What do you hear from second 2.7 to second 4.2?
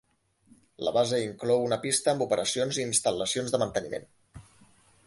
i instal·lacions de manteniment.